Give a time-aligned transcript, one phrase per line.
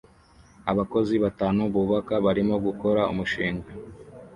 [0.71, 3.69] Abakozi batanu bubaka barimo gukora umushinga